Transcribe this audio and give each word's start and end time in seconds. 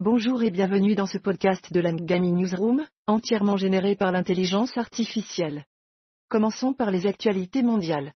Bonjour 0.00 0.44
et 0.44 0.52
bienvenue 0.52 0.94
dans 0.94 1.08
ce 1.08 1.18
podcast 1.18 1.72
de 1.72 1.80
la 1.80 1.90
Ngami 1.90 2.30
Newsroom, 2.30 2.86
entièrement 3.08 3.56
généré 3.56 3.96
par 3.96 4.12
l'intelligence 4.12 4.78
artificielle. 4.78 5.64
Commençons 6.28 6.72
par 6.72 6.92
les 6.92 7.08
actualités 7.08 7.64
mondiales. 7.64 8.12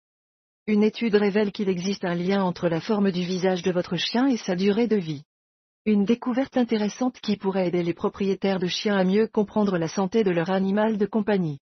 Une 0.66 0.82
étude 0.82 1.14
révèle 1.14 1.52
qu'il 1.52 1.70
existe 1.70 2.04
un 2.04 2.14
lien 2.14 2.44
entre 2.44 2.68
la 2.68 2.82
forme 2.82 3.10
du 3.10 3.22
visage 3.22 3.62
de 3.62 3.72
votre 3.72 3.96
chien 3.96 4.26
et 4.26 4.36
sa 4.36 4.56
durée 4.56 4.88
de 4.88 4.96
vie. 4.96 5.22
Une 5.86 6.04
découverte 6.04 6.58
intéressante 6.58 7.18
qui 7.22 7.38
pourrait 7.38 7.68
aider 7.68 7.82
les 7.82 7.94
propriétaires 7.94 8.58
de 8.58 8.66
chiens 8.66 8.98
à 8.98 9.04
mieux 9.04 9.26
comprendre 9.26 9.78
la 9.78 9.88
santé 9.88 10.22
de 10.22 10.30
leur 10.30 10.50
animal 10.50 10.98
de 10.98 11.06
compagnie. 11.06 11.60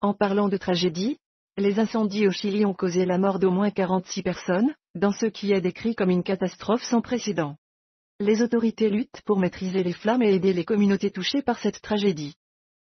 En 0.00 0.14
parlant 0.14 0.48
de 0.48 0.56
tragédie, 0.56 1.18
les 1.58 1.78
incendies 1.78 2.26
au 2.26 2.30
Chili 2.30 2.64
ont 2.64 2.72
causé 2.72 3.04
la 3.04 3.18
mort 3.18 3.38
d'au 3.38 3.50
moins 3.50 3.70
46 3.70 4.22
personnes, 4.22 4.74
dans 4.94 5.12
ce 5.12 5.26
qui 5.26 5.52
est 5.52 5.60
décrit 5.60 5.94
comme 5.94 6.08
une 6.08 6.22
catastrophe 6.22 6.82
sans 6.82 7.02
précédent. 7.02 7.56
Les 8.22 8.42
autorités 8.42 8.90
luttent 8.90 9.22
pour 9.24 9.38
maîtriser 9.38 9.82
les 9.82 9.94
flammes 9.94 10.22
et 10.22 10.34
aider 10.34 10.52
les 10.52 10.66
communautés 10.66 11.10
touchées 11.10 11.40
par 11.40 11.58
cette 11.58 11.80
tragédie. 11.80 12.34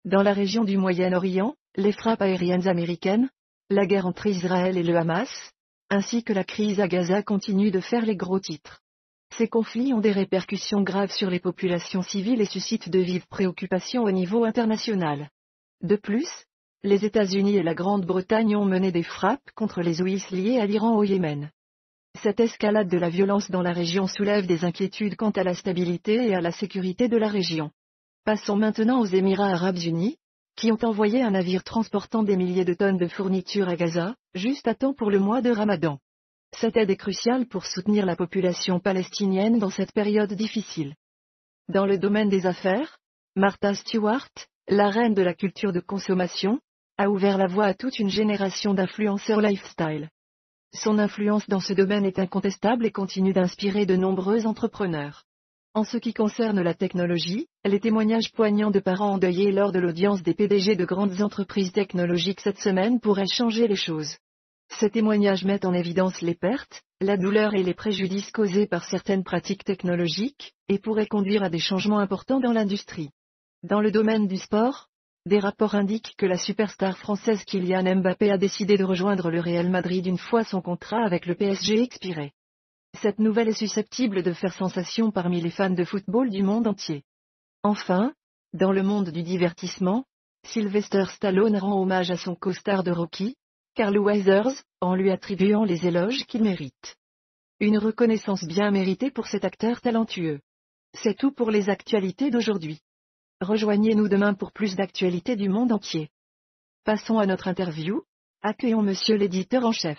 Dans 0.03 0.23
la 0.23 0.33
région 0.33 0.63
du 0.63 0.75
Moyen-Orient, 0.75 1.53
les 1.75 1.91
frappes 1.91 2.23
aériennes 2.23 2.67
américaines, 2.67 3.29
la 3.69 3.85
guerre 3.85 4.07
entre 4.07 4.25
Israël 4.25 4.75
et 4.75 4.81
le 4.81 4.97
Hamas, 4.97 5.29
ainsi 5.91 6.23
que 6.23 6.33
la 6.33 6.43
crise 6.43 6.79
à 6.79 6.87
Gaza 6.87 7.21
continuent 7.21 7.69
de 7.69 7.79
faire 7.79 8.07
les 8.07 8.15
gros 8.15 8.39
titres. 8.39 8.81
Ces 9.37 9.47
conflits 9.47 9.93
ont 9.93 9.99
des 9.99 10.11
répercussions 10.11 10.81
graves 10.81 11.11
sur 11.11 11.29
les 11.29 11.39
populations 11.39 12.01
civiles 12.01 12.41
et 12.41 12.45
suscitent 12.45 12.89
de 12.89 12.97
vives 12.97 13.27
préoccupations 13.27 14.05
au 14.05 14.11
niveau 14.11 14.45
international. 14.45 15.29
De 15.83 15.95
plus, 15.95 16.27
les 16.81 17.05
États-Unis 17.05 17.57
et 17.57 17.63
la 17.63 17.75
Grande-Bretagne 17.75 18.55
ont 18.55 18.65
mené 18.65 18.91
des 18.91 19.03
frappes 19.03 19.51
contre 19.53 19.81
les 19.81 20.01
OIS 20.01 20.31
liés 20.31 20.59
à 20.59 20.65
l'Iran 20.65 20.97
au 20.97 21.03
Yémen. 21.03 21.51
Cette 22.15 22.39
escalade 22.39 22.89
de 22.89 22.97
la 22.97 23.09
violence 23.09 23.49
dans 23.49 23.61
la 23.61 23.71
région 23.71 24.07
soulève 24.07 24.45
des 24.45 24.65
inquiétudes 24.65 25.15
quant 25.15 25.29
à 25.29 25.43
la 25.43 25.53
stabilité 25.53 26.27
et 26.27 26.35
à 26.35 26.41
la 26.41 26.51
sécurité 26.51 27.07
de 27.07 27.17
la 27.17 27.27
région. 27.27 27.71
Passons 28.25 28.57
maintenant 28.57 28.99
aux 28.99 29.05
Émirats 29.05 29.51
arabes 29.51 29.77
unis, 29.77 30.17
qui 30.55 30.71
ont 30.71 30.83
envoyé 30.83 31.21
un 31.21 31.31
navire 31.31 31.63
transportant 31.63 32.23
des 32.23 32.35
milliers 32.35 32.65
de 32.65 32.73
tonnes 32.73 32.97
de 32.97 33.07
fournitures 33.07 33.69
à 33.69 33.75
Gaza, 33.75 34.15
juste 34.33 34.67
à 34.67 34.75
temps 34.75 34.93
pour 34.93 35.09
le 35.09 35.19
mois 35.19 35.41
de 35.41 35.51
Ramadan. 35.51 35.99
Cette 36.51 36.75
aide 36.75 36.89
est 36.89 36.97
cruciale 36.97 37.45
pour 37.45 37.65
soutenir 37.65 38.05
la 38.05 38.15
population 38.15 38.79
palestinienne 38.79 39.59
dans 39.59 39.69
cette 39.69 39.93
période 39.93 40.33
difficile. 40.33 40.95
Dans 41.69 41.85
le 41.85 41.97
domaine 41.97 42.29
des 42.29 42.45
affaires, 42.45 42.97
Martha 43.35 43.75
Stewart, 43.75 44.27
la 44.67 44.89
reine 44.89 45.13
de 45.13 45.21
la 45.21 45.33
culture 45.33 45.71
de 45.71 45.79
consommation, 45.79 46.59
a 46.97 47.09
ouvert 47.09 47.37
la 47.37 47.47
voie 47.47 47.65
à 47.65 47.73
toute 47.73 47.99
une 47.99 48.09
génération 48.09 48.73
d'influenceurs 48.73 49.39
lifestyle. 49.39 50.09
Son 50.73 50.99
influence 50.99 51.47
dans 51.49 51.59
ce 51.59 51.73
domaine 51.73 52.05
est 52.05 52.19
incontestable 52.19 52.85
et 52.85 52.91
continue 52.91 53.33
d'inspirer 53.33 53.85
de 53.85 53.95
nombreux 53.95 54.45
entrepreneurs. 54.45 55.23
En 55.73 55.83
ce 55.83 55.97
qui 55.97 56.13
concerne 56.13 56.61
la 56.61 56.73
technologie, 56.73 57.47
les 57.65 57.79
témoignages 57.79 58.31
poignants 58.33 58.69
de 58.69 58.79
parents 58.79 59.13
endeuillés 59.13 59.51
lors 59.51 59.71
de 59.71 59.79
l'audience 59.79 60.21
des 60.21 60.33
PDG 60.33 60.75
de 60.75 60.85
grandes 60.85 61.21
entreprises 61.21 61.71
technologiques 61.71 62.41
cette 62.41 62.59
semaine 62.59 62.99
pourraient 62.99 63.27
changer 63.27 63.67
les 63.67 63.75
choses. 63.75 64.17
Ces 64.79 64.91
témoignages 64.91 65.43
mettent 65.43 65.65
en 65.65 65.73
évidence 65.73 66.21
les 66.21 66.35
pertes, 66.35 66.83
la 67.01 67.17
douleur 67.17 67.55
et 67.55 67.63
les 67.63 67.73
préjudices 67.73 68.31
causés 68.31 68.67
par 68.67 68.83
certaines 68.83 69.23
pratiques 69.23 69.63
technologiques, 69.63 70.53
et 70.67 70.77
pourraient 70.77 71.07
conduire 71.07 71.43
à 71.43 71.49
des 71.49 71.59
changements 71.59 71.99
importants 71.99 72.39
dans 72.39 72.53
l'industrie. 72.53 73.09
Dans 73.63 73.81
le 73.81 73.91
domaine 73.91 74.27
du 74.27 74.37
sport, 74.37 74.88
des 75.29 75.39
rapports 75.39 75.75
indiquent 75.75 76.15
que 76.17 76.25
la 76.25 76.37
superstar 76.37 76.97
française 76.97 77.45
Kylian 77.45 77.97
Mbappé 77.97 78.31
a 78.31 78.37
décidé 78.37 78.77
de 78.77 78.83
rejoindre 78.83 79.29
le 79.29 79.39
Real 79.39 79.69
Madrid 79.69 80.05
une 80.07 80.17
fois 80.17 80.43
son 80.43 80.59
contrat 80.59 81.05
avec 81.05 81.27
le 81.27 81.35
PSG 81.35 81.81
expiré. 81.81 82.33
Cette 82.99 83.19
nouvelle 83.19 83.47
est 83.47 83.53
susceptible 83.53 84.23
de 84.23 84.33
faire 84.33 84.53
sensation 84.53 85.11
parmi 85.11 85.39
les 85.39 85.51
fans 85.51 85.69
de 85.69 85.83
football 85.85 86.31
du 86.31 86.41
monde 86.41 86.65
entier. 86.65 87.03
Enfin, 87.61 88.11
dans 88.53 88.71
le 88.71 88.81
monde 88.81 89.11
du 89.11 89.21
divertissement, 89.21 90.05
Sylvester 90.47 91.05
Stallone 91.13 91.57
rend 91.57 91.79
hommage 91.79 92.09
à 92.09 92.17
son 92.17 92.33
co-star 92.33 92.83
de 92.83 92.91
Rocky, 92.91 93.35
Carl 93.75 93.97
Weathers, 93.99 94.63
en 94.81 94.95
lui 94.95 95.11
attribuant 95.11 95.63
les 95.63 95.85
éloges 95.85 96.25
qu'il 96.25 96.41
mérite. 96.41 96.97
Une 97.59 97.77
reconnaissance 97.77 98.43
bien 98.45 98.71
méritée 98.71 99.11
pour 99.11 99.27
cet 99.27 99.45
acteur 99.45 99.79
talentueux. 99.79 100.39
C'est 100.95 101.15
tout 101.15 101.31
pour 101.31 101.51
les 101.51 101.69
actualités 101.69 102.31
d'aujourd'hui. 102.31 102.81
Rejoignez-nous 103.41 104.09
demain 104.09 104.33
pour 104.33 104.51
plus 104.51 104.75
d'actualités 104.75 105.37
du 105.37 105.47
monde 105.47 105.71
entier. 105.71 106.09
Passons 106.83 107.19
à 107.19 107.25
notre 107.25 107.47
interview. 107.47 108.03
Accueillons 108.41 108.81
Monsieur 108.81 109.15
l'éditeur 109.15 109.65
en 109.65 109.71
chef. 109.71 109.97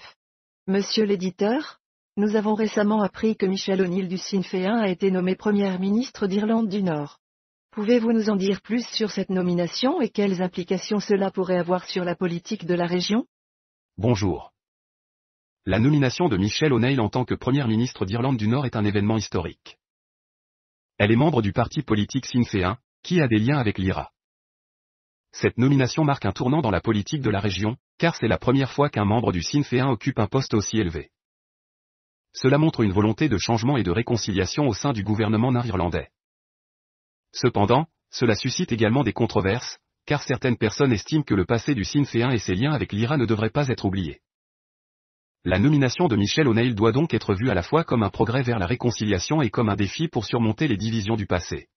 Monsieur 0.66 1.04
l'éditeur, 1.04 1.80
nous 2.18 2.36
avons 2.36 2.54
récemment 2.54 3.00
appris 3.00 3.36
que 3.36 3.46
Michel 3.46 3.80
O'Neill 3.80 4.08
du 4.08 4.18
Sinn 4.18 4.42
Féin 4.42 4.78
a 4.78 4.90
été 4.90 5.10
nommé 5.10 5.36
Premier 5.36 5.78
ministre 5.78 6.26
d'Irlande 6.26 6.68
du 6.68 6.82
Nord. 6.82 7.18
Pouvez-vous 7.70 8.12
nous 8.12 8.28
en 8.28 8.36
dire 8.36 8.60
plus 8.60 8.86
sur 8.86 9.10
cette 9.10 9.30
nomination 9.30 10.02
et 10.02 10.10
quelles 10.10 10.42
implications 10.42 11.00
cela 11.00 11.30
pourrait 11.30 11.58
avoir 11.58 11.86
sur 11.86 12.04
la 12.04 12.14
politique 12.14 12.66
de 12.66 12.74
la 12.74 12.86
région? 12.86 13.24
Bonjour. 13.96 14.52
La 15.64 15.78
nomination 15.78 16.28
de 16.28 16.36
Michel 16.36 16.74
O'Neill 16.74 17.00
en 17.00 17.08
tant 17.08 17.24
que 17.24 17.34
Premier 17.34 17.66
ministre 17.66 18.04
d'Irlande 18.04 18.36
du 18.36 18.48
Nord 18.48 18.66
est 18.66 18.76
un 18.76 18.84
événement 18.84 19.16
historique. 19.16 19.78
Elle 20.98 21.10
est 21.10 21.16
membre 21.16 21.40
du 21.40 21.54
parti 21.54 21.80
politique 21.80 22.26
Sinn 22.26 22.44
Féin, 22.44 22.76
qui 23.02 23.20
a 23.20 23.28
des 23.28 23.38
liens 23.38 23.58
avec 23.58 23.78
l'IRA. 23.78 24.10
Cette 25.32 25.58
nomination 25.58 26.04
marque 26.04 26.26
un 26.26 26.32
tournant 26.32 26.60
dans 26.60 26.70
la 26.70 26.80
politique 26.80 27.22
de 27.22 27.30
la 27.30 27.40
région, 27.40 27.76
car 27.98 28.16
c'est 28.16 28.28
la 28.28 28.38
première 28.38 28.72
fois 28.72 28.88
qu'un 28.88 29.04
membre 29.04 29.32
du 29.32 29.42
Sinn 29.42 29.64
Féin 29.64 29.88
occupe 29.88 30.18
un 30.18 30.26
poste 30.26 30.54
aussi 30.54 30.78
élevé. 30.78 31.10
Cela 32.32 32.58
montre 32.58 32.80
une 32.80 32.92
volonté 32.92 33.28
de 33.28 33.38
changement 33.38 33.76
et 33.76 33.82
de 33.82 33.90
réconciliation 33.90 34.66
au 34.66 34.74
sein 34.74 34.92
du 34.92 35.02
gouvernement 35.02 35.52
nord-irlandais. 35.52 36.08
Cependant, 37.32 37.86
cela 38.10 38.34
suscite 38.34 38.72
également 38.72 39.04
des 39.04 39.12
controverses, 39.12 39.78
car 40.06 40.22
certaines 40.22 40.56
personnes 40.56 40.92
estiment 40.92 41.22
que 41.22 41.34
le 41.34 41.44
passé 41.44 41.74
du 41.74 41.84
Sinn 41.84 42.04
Féin 42.04 42.30
et 42.30 42.38
ses 42.38 42.54
liens 42.54 42.72
avec 42.72 42.92
l'IRA 42.92 43.16
ne 43.16 43.26
devraient 43.26 43.50
pas 43.50 43.68
être 43.68 43.84
oubliés. 43.84 44.20
La 45.44 45.58
nomination 45.58 46.08
de 46.08 46.16
Michel 46.16 46.48
O'Neill 46.48 46.74
doit 46.74 46.92
donc 46.92 47.14
être 47.14 47.34
vue 47.34 47.50
à 47.50 47.54
la 47.54 47.62
fois 47.62 47.84
comme 47.84 48.02
un 48.02 48.10
progrès 48.10 48.42
vers 48.42 48.58
la 48.58 48.66
réconciliation 48.66 49.40
et 49.40 49.50
comme 49.50 49.70
un 49.70 49.76
défi 49.76 50.08
pour 50.08 50.24
surmonter 50.24 50.68
les 50.68 50.76
divisions 50.76 51.16
du 51.16 51.26
passé. 51.26 51.68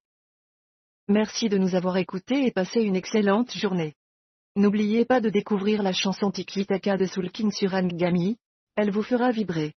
Merci 1.09 1.49
de 1.49 1.57
nous 1.57 1.75
avoir 1.75 1.97
écoutés 1.97 2.45
et 2.45 2.51
passez 2.51 2.79
une 2.79 2.95
excellente 2.95 3.51
journée. 3.51 3.93
N'oubliez 4.55 5.03
pas 5.03 5.19
de 5.19 5.29
découvrir 5.29 5.83
la 5.83 5.91
chanson 5.91 6.31
Tiki 6.31 6.65
Taka 6.65 6.95
de 6.95 7.05
Soul 7.05 7.29
King 7.29 7.51
sur 7.51 7.73
Angami, 7.73 8.37
elle 8.77 8.89
vous 8.89 9.03
fera 9.03 9.31
vibrer. 9.31 9.73